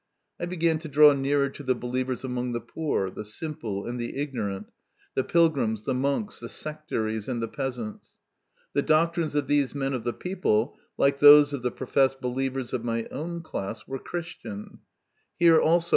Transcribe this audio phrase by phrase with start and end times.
[0.39, 4.17] I began to draw nearer to the believers among the poor, the simple, and the
[4.17, 4.71] ignorant,
[5.13, 8.15] the pilgrims, the monks, the sectaries, and the peasants.
[8.73, 12.83] The doctrines of these men of the people, like those of the pretended believers of
[12.83, 14.79] my own class, were Christian.
[15.37, 15.89] Here also 98 MY CONFESSION.